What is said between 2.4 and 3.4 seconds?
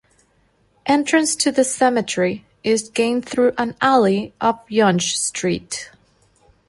is gained